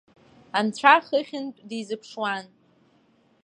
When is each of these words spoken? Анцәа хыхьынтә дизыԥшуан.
Анцәа 0.57 0.95
хыхьынтә 1.05 1.61
дизыԥшуан. 1.69 2.45